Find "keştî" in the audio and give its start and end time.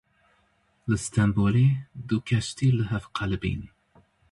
2.27-2.67